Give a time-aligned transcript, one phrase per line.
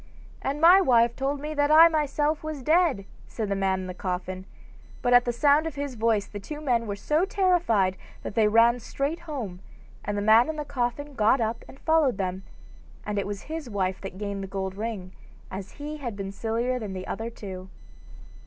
[0.41, 3.93] 'And my wife told me that I myself was dead,' said the man in the
[3.93, 4.47] coffin.
[5.03, 8.47] But at the sound of his voice the two men were so terrified that they
[8.47, 9.59] ran straight home,
[10.03, 12.41] and the man in the coffin got up and followed them,
[13.05, 15.11] and it was his wife that gained the gold ring,
[15.51, 17.69] as he had been sillier than the other two.